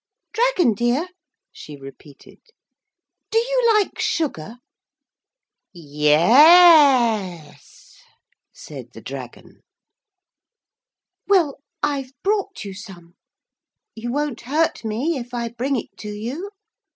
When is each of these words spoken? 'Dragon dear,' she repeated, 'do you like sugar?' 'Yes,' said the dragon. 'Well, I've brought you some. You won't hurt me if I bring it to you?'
'Dragon 0.33 0.73
dear,' 0.73 1.09
she 1.51 1.77
repeated, 1.77 2.39
'do 3.29 3.37
you 3.37 3.71
like 3.75 3.99
sugar?' 3.99 4.57
'Yes,' 5.73 7.99
said 8.51 8.93
the 8.93 9.01
dragon. 9.01 9.61
'Well, 11.27 11.59
I've 11.83 12.13
brought 12.23 12.63
you 12.65 12.73
some. 12.73 13.13
You 13.93 14.11
won't 14.11 14.41
hurt 14.41 14.83
me 14.83 15.19
if 15.19 15.35
I 15.35 15.49
bring 15.49 15.75
it 15.75 15.95
to 15.97 16.09
you?' 16.09 16.49